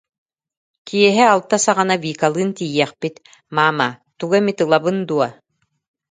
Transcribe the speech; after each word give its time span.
Киэһэ 0.87 1.23
алта 1.33 1.57
саҕана 1.65 1.95
Викалыын 2.03 2.49
тиийиэхпит, 2.57 3.15
маама, 3.55 3.89
тугу 4.19 4.33
эмит 4.39 4.59
ылабын 4.65 4.97
дуо 5.07 5.27